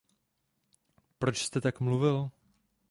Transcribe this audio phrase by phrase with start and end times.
[1.19, 2.29] Proč jste tak mluvil?